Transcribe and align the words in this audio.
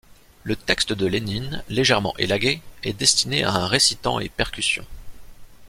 Le 0.41 0.55
texte 0.55 0.93
de 0.93 1.05
Lénine, 1.05 1.63
légèrement 1.69 2.17
élagué, 2.17 2.63
est 2.81 2.93
destiné 2.93 3.43
à 3.43 3.51
un 3.51 3.67
récitant 3.67 4.17
et 4.19 4.29
percussion. 4.29 4.83